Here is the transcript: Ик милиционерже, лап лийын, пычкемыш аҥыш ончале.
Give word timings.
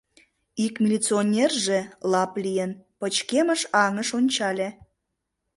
Ик 0.65 0.73
милиционерже, 0.83 1.79
лап 2.11 2.31
лийын, 2.43 2.71
пычкемыш 2.99 3.61
аҥыш 3.83 4.09
ончале. 4.17 4.67